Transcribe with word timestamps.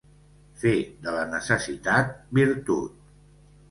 Fer 0.61 0.71
de 1.05 1.15
la 1.19 1.27
necessitat 1.35 2.13
virtut. 2.43 3.11